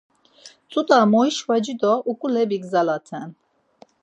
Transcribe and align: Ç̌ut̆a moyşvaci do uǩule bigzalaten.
Ç̌ut̆a 0.71 0.99
moyşvaci 1.11 1.73
do 1.81 1.93
uǩule 2.09 2.43
bigzalaten. 2.49 3.29